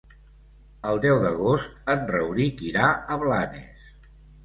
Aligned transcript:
El 0.91 1.01
deu 1.03 1.19
d'agost 1.25 1.77
en 1.97 2.09
Rauric 2.17 2.67
irà 2.73 2.91
a 3.19 3.23
Blanes. 3.27 3.91